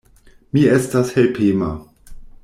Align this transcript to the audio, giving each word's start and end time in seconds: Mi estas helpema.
Mi 0.57 0.63
estas 0.77 1.11
helpema. 1.17 1.69